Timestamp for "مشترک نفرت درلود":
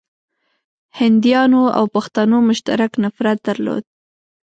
2.49-3.83